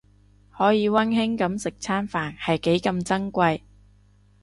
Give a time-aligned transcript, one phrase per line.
[0.57, 3.61] 可以溫馨噉食餐飯係幾咁珍貴